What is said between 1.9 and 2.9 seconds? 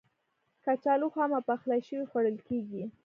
خوړل کېږي.